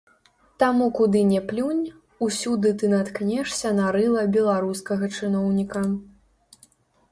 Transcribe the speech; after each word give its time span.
Таму 0.61 0.85
куды 0.99 1.19
не 1.31 1.41
плюнь, 1.51 1.83
усюды 2.29 2.73
ты 2.81 2.89
наткнешся 2.95 3.75
на 3.81 3.85
рыла 3.99 4.25
беларускага 4.39 5.13
чыноўніка. 5.19 5.87